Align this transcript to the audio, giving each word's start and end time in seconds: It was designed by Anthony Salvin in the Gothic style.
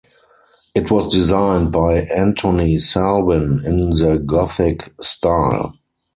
It 0.73 0.89
was 0.89 1.13
designed 1.13 1.71
by 1.71 1.99
Anthony 1.99 2.79
Salvin 2.79 3.61
in 3.67 3.91
the 3.91 4.17
Gothic 4.25 4.91
style. 4.99 5.75